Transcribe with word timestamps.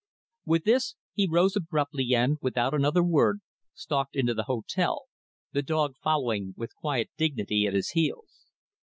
With 0.45 0.63
this, 0.63 0.95
he 1.13 1.27
arose 1.31 1.55
abruptly 1.55 2.15
and, 2.15 2.39
without 2.41 2.73
another 2.73 3.03
word, 3.03 3.39
stalked 3.75 4.15
into 4.15 4.33
the 4.33 4.45
hotel; 4.49 5.03
the 5.51 5.61
dog 5.61 5.93
following 6.01 6.55
with 6.57 6.75
quiet 6.75 7.11
dignity, 7.17 7.67
at 7.67 7.75
his 7.75 7.89
heels. 7.91 8.47